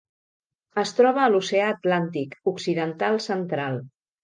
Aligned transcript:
Es 0.83 0.93
troba 0.99 1.21
a 1.25 1.27
l'Oceà 1.35 1.67
Atlàntic 1.75 2.35
occidental 2.55 3.23
central: 3.31 3.81